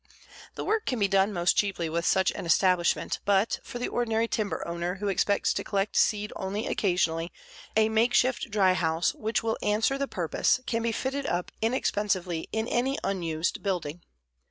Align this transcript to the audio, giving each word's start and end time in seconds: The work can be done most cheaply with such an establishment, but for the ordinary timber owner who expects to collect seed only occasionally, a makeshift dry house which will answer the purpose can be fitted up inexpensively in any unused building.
The 0.55 0.65
work 0.65 0.87
can 0.87 0.97
be 0.97 1.07
done 1.07 1.31
most 1.31 1.55
cheaply 1.55 1.87
with 1.87 2.07
such 2.07 2.31
an 2.31 2.43
establishment, 2.47 3.19
but 3.23 3.59
for 3.61 3.77
the 3.77 3.87
ordinary 3.89 4.27
timber 4.27 4.67
owner 4.67 4.95
who 4.95 5.09
expects 5.09 5.53
to 5.53 5.63
collect 5.63 5.95
seed 5.95 6.33
only 6.35 6.65
occasionally, 6.65 7.31
a 7.77 7.87
makeshift 7.87 8.49
dry 8.49 8.73
house 8.73 9.13
which 9.13 9.43
will 9.43 9.59
answer 9.61 9.99
the 9.99 10.07
purpose 10.07 10.59
can 10.65 10.81
be 10.81 10.91
fitted 10.91 11.27
up 11.27 11.51
inexpensively 11.61 12.49
in 12.51 12.67
any 12.67 12.97
unused 13.03 13.61
building. 13.61 14.01